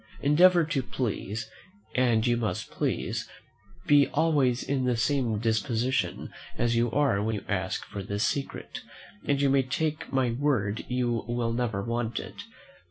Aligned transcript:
Endeavour 0.23 0.63
to 0.63 0.81
please, 0.81 1.47
and 1.93 2.25
you 2.25 2.35
must 2.35 2.71
please; 2.71 3.29
be 3.85 4.07
always 4.07 4.63
in 4.63 4.85
the 4.85 4.97
same 4.97 5.37
disposition 5.37 6.33
as 6.57 6.75
you 6.75 6.89
are 6.89 7.21
when 7.21 7.35
you 7.35 7.45
ask 7.47 7.85
for 7.85 8.01
this 8.01 8.23
secret, 8.25 8.81
and 9.27 9.39
you 9.39 9.47
may 9.51 9.61
take 9.61 10.11
my 10.11 10.31
word 10.31 10.85
you 10.87 11.23
will 11.27 11.53
never 11.53 11.83
want 11.83 12.19
it. 12.19 12.45